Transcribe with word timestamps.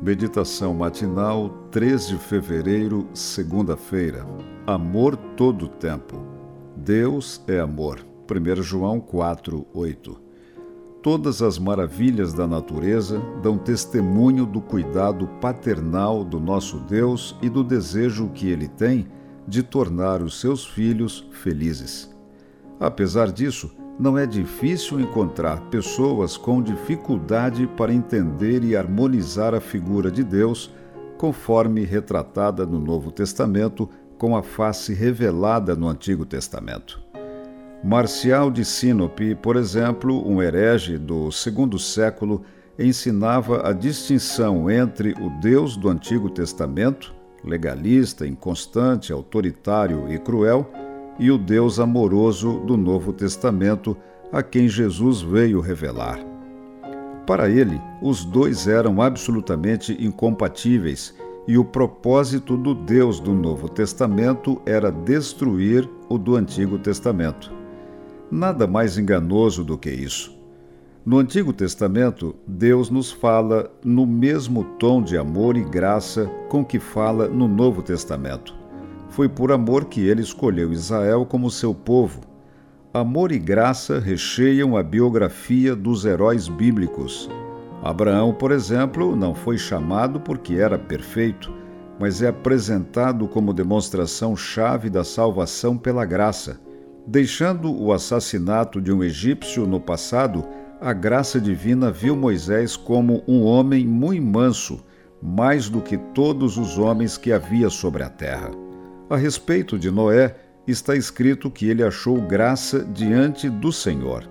Meditação 0.00 0.72
matinal, 0.74 1.50
3 1.72 2.06
de 2.06 2.18
fevereiro, 2.18 3.08
segunda-feira. 3.12 4.24
Amor 4.64 5.16
todo 5.16 5.64
o 5.64 5.68
tempo. 5.68 6.22
Deus 6.76 7.42
é 7.48 7.58
amor. 7.58 8.06
1 8.30 8.62
João 8.62 9.00
4, 9.00 9.66
8. 9.74 10.20
Todas 11.02 11.42
as 11.42 11.58
maravilhas 11.58 12.32
da 12.32 12.46
natureza 12.46 13.20
dão 13.42 13.58
testemunho 13.58 14.46
do 14.46 14.60
cuidado 14.60 15.26
paternal 15.40 16.22
do 16.22 16.38
nosso 16.38 16.78
Deus 16.78 17.36
e 17.42 17.48
do 17.48 17.64
desejo 17.64 18.28
que 18.28 18.48
ele 18.48 18.68
tem 18.68 19.08
de 19.48 19.64
tornar 19.64 20.22
os 20.22 20.38
seus 20.40 20.64
filhos 20.64 21.26
felizes. 21.32 22.08
Apesar 22.78 23.32
disso, 23.32 23.74
não 23.98 24.16
é 24.16 24.24
difícil 24.24 25.00
encontrar 25.00 25.60
pessoas 25.62 26.36
com 26.36 26.62
dificuldade 26.62 27.66
para 27.66 27.92
entender 27.92 28.62
e 28.62 28.76
harmonizar 28.76 29.54
a 29.54 29.60
figura 29.60 30.10
de 30.10 30.22
Deus, 30.22 30.70
conforme 31.16 31.84
retratada 31.84 32.64
no 32.64 32.78
Novo 32.78 33.10
Testamento, 33.10 33.88
com 34.16 34.36
a 34.36 34.42
face 34.42 34.94
revelada 34.94 35.74
no 35.74 35.88
Antigo 35.88 36.24
Testamento. 36.24 37.02
Marcial 37.82 38.50
de 38.50 38.64
Sinope, 38.64 39.34
por 39.36 39.56
exemplo, 39.56 40.28
um 40.28 40.42
herege 40.42 40.98
do 40.98 41.30
segundo 41.30 41.78
século, 41.78 42.42
ensinava 42.78 43.68
a 43.68 43.72
distinção 43.72 44.70
entre 44.70 45.12
o 45.20 45.30
Deus 45.40 45.76
do 45.76 45.88
Antigo 45.88 46.30
Testamento, 46.30 47.14
legalista, 47.44 48.26
inconstante, 48.26 49.12
autoritário 49.12 50.12
e 50.12 50.18
cruel, 50.18 50.68
e 51.18 51.30
o 51.30 51.38
Deus 51.38 51.80
amoroso 51.80 52.60
do 52.66 52.76
Novo 52.76 53.12
Testamento, 53.12 53.96
a 54.32 54.42
quem 54.42 54.68
Jesus 54.68 55.20
veio 55.20 55.60
revelar. 55.60 56.18
Para 57.26 57.50
ele, 57.50 57.80
os 58.00 58.24
dois 58.24 58.66
eram 58.66 59.02
absolutamente 59.02 59.96
incompatíveis 59.98 61.14
e 61.46 61.56
o 61.56 61.64
propósito 61.64 62.56
do 62.56 62.74
Deus 62.74 63.20
do 63.20 63.32
Novo 63.32 63.68
Testamento 63.68 64.60
era 64.66 64.92
destruir 64.92 65.88
o 66.08 66.18
do 66.18 66.36
Antigo 66.36 66.78
Testamento. 66.78 67.52
Nada 68.30 68.66
mais 68.66 68.98
enganoso 68.98 69.64
do 69.64 69.78
que 69.78 69.90
isso. 69.90 70.38
No 71.04 71.18
Antigo 71.18 71.54
Testamento, 71.54 72.34
Deus 72.46 72.90
nos 72.90 73.10
fala 73.10 73.70
no 73.82 74.04
mesmo 74.04 74.62
tom 74.78 75.02
de 75.02 75.16
amor 75.16 75.56
e 75.56 75.64
graça 75.64 76.30
com 76.50 76.62
que 76.62 76.78
fala 76.78 77.28
no 77.28 77.48
Novo 77.48 77.80
Testamento. 77.80 78.57
Foi 79.18 79.28
por 79.28 79.50
amor 79.50 79.86
que 79.86 80.00
ele 80.06 80.22
escolheu 80.22 80.72
Israel 80.72 81.26
como 81.26 81.50
seu 81.50 81.74
povo. 81.74 82.20
Amor 82.94 83.32
e 83.32 83.38
graça 83.40 83.98
recheiam 83.98 84.76
a 84.76 84.82
biografia 84.84 85.74
dos 85.74 86.04
heróis 86.04 86.46
bíblicos. 86.46 87.28
Abraão, 87.82 88.32
por 88.32 88.52
exemplo, 88.52 89.16
não 89.16 89.34
foi 89.34 89.58
chamado 89.58 90.20
porque 90.20 90.54
era 90.54 90.78
perfeito, 90.78 91.52
mas 91.98 92.22
é 92.22 92.28
apresentado 92.28 93.26
como 93.26 93.52
demonstração 93.52 94.36
chave 94.36 94.88
da 94.88 95.02
salvação 95.02 95.76
pela 95.76 96.04
graça. 96.04 96.60
Deixando 97.04 97.76
o 97.76 97.92
assassinato 97.92 98.80
de 98.80 98.92
um 98.92 99.02
egípcio 99.02 99.66
no 99.66 99.80
passado, 99.80 100.44
a 100.80 100.92
graça 100.92 101.40
divina 101.40 101.90
viu 101.90 102.14
Moisés 102.14 102.76
como 102.76 103.24
um 103.26 103.42
homem 103.42 103.84
muito 103.84 104.24
manso, 104.24 104.78
mais 105.20 105.68
do 105.68 105.80
que 105.80 105.98
todos 105.98 106.56
os 106.56 106.78
homens 106.78 107.18
que 107.18 107.32
havia 107.32 107.68
sobre 107.68 108.04
a 108.04 108.08
terra. 108.08 108.67
A 109.10 109.16
respeito 109.16 109.78
de 109.78 109.90
Noé, 109.90 110.36
está 110.66 110.94
escrito 110.94 111.50
que 111.50 111.66
ele 111.66 111.82
achou 111.82 112.20
graça 112.20 112.84
diante 112.84 113.48
do 113.48 113.72
Senhor. 113.72 114.28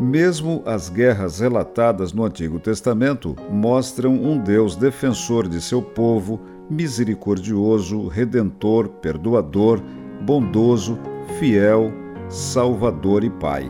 Mesmo 0.00 0.62
as 0.64 0.88
guerras 0.88 1.40
relatadas 1.40 2.12
no 2.12 2.24
Antigo 2.24 2.60
Testamento 2.60 3.34
mostram 3.50 4.14
um 4.14 4.38
Deus 4.38 4.76
defensor 4.76 5.48
de 5.48 5.60
seu 5.60 5.82
povo, 5.82 6.40
misericordioso, 6.70 8.06
redentor, 8.06 8.88
perdoador, 8.88 9.82
bondoso, 10.22 10.96
fiel, 11.40 11.92
salvador 12.28 13.24
e 13.24 13.30
pai. 13.30 13.68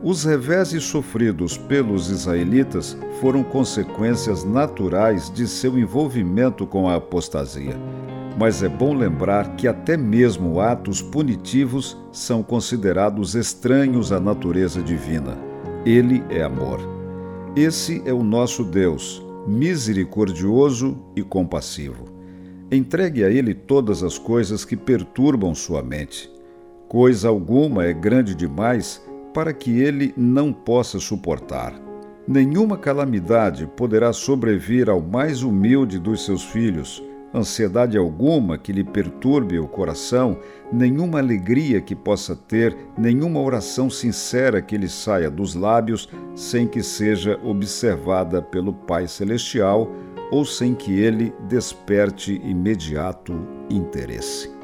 Os 0.00 0.24
reveses 0.24 0.84
sofridos 0.84 1.58
pelos 1.58 2.08
israelitas 2.08 2.96
foram 3.20 3.42
consequências 3.42 4.44
naturais 4.44 5.28
de 5.28 5.48
seu 5.48 5.76
envolvimento 5.76 6.64
com 6.68 6.88
a 6.88 6.94
apostasia 6.94 7.76
mas 8.38 8.62
é 8.62 8.68
bom 8.68 8.94
lembrar 8.94 9.56
que 9.56 9.66
até 9.66 9.96
mesmo 9.96 10.60
atos 10.60 11.02
punitivos 11.02 11.96
são 12.12 12.40
considerados 12.40 13.34
estranhos 13.34 14.12
à 14.12 14.20
natureza 14.20 14.80
divina. 14.80 15.36
Ele 15.84 16.22
é 16.30 16.42
amor. 16.44 16.78
Esse 17.56 18.00
é 18.06 18.12
o 18.12 18.22
nosso 18.22 18.62
Deus, 18.62 19.20
misericordioso 19.44 20.96
e 21.16 21.22
compassivo. 21.22 22.04
Entregue 22.70 23.24
a 23.24 23.30
Ele 23.30 23.54
todas 23.54 24.04
as 24.04 24.18
coisas 24.18 24.64
que 24.64 24.76
perturbam 24.76 25.52
sua 25.52 25.82
mente. 25.82 26.30
Coisa 26.86 27.28
alguma 27.28 27.86
é 27.86 27.92
grande 27.92 28.36
demais 28.36 29.02
para 29.34 29.52
que 29.52 29.80
Ele 29.80 30.14
não 30.16 30.52
possa 30.52 31.00
suportar. 31.00 31.74
Nenhuma 32.26 32.76
calamidade 32.76 33.66
poderá 33.76 34.12
sobrevir 34.12 34.88
ao 34.88 35.00
mais 35.00 35.42
humilde 35.42 35.98
dos 35.98 36.24
seus 36.24 36.44
filhos 36.44 37.02
ansiedade 37.34 37.96
alguma 37.96 38.58
que 38.58 38.72
lhe 38.72 38.84
perturbe 38.84 39.58
o 39.58 39.68
coração, 39.68 40.38
nenhuma 40.72 41.18
alegria 41.18 41.80
que 41.80 41.94
possa 41.94 42.34
ter, 42.34 42.76
nenhuma 42.96 43.40
oração 43.40 43.90
sincera 43.90 44.62
que 44.62 44.76
lhe 44.76 44.88
saia 44.88 45.30
dos 45.30 45.54
lábios 45.54 46.08
sem 46.34 46.66
que 46.66 46.82
seja 46.82 47.38
observada 47.44 48.40
pelo 48.40 48.72
Pai 48.72 49.06
Celestial 49.06 49.90
ou 50.30 50.44
sem 50.44 50.74
que 50.74 50.92
ele 50.98 51.32
desperte 51.48 52.34
imediato 52.44 53.34
interesse. 53.70 54.57